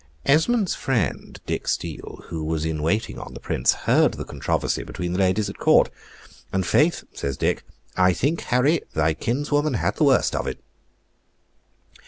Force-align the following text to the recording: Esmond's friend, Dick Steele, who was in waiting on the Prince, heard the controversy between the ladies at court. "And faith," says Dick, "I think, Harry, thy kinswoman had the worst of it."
Esmond's 0.25 0.73
friend, 0.73 1.39
Dick 1.45 1.67
Steele, 1.67 2.23
who 2.29 2.43
was 2.43 2.65
in 2.65 2.81
waiting 2.81 3.19
on 3.19 3.35
the 3.35 3.39
Prince, 3.39 3.73
heard 3.85 4.15
the 4.15 4.25
controversy 4.25 4.81
between 4.81 5.13
the 5.13 5.19
ladies 5.19 5.47
at 5.47 5.59
court. 5.59 5.91
"And 6.51 6.65
faith," 6.65 7.03
says 7.13 7.37
Dick, 7.37 7.63
"I 7.95 8.11
think, 8.11 8.41
Harry, 8.45 8.81
thy 8.95 9.13
kinswoman 9.13 9.75
had 9.75 9.97
the 9.97 10.05
worst 10.05 10.35
of 10.35 10.47
it." 10.47 10.57